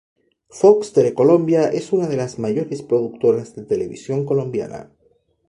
Fox 0.49 0.89
Telecolombia 0.93 1.65
es 1.71 1.93
una 1.93 2.07
de 2.07 2.17
las 2.17 2.39
mayores 2.39 2.81
productoras 2.81 3.53
de 3.55 3.65
televisión 3.65 4.25
colombiana. 4.25 4.91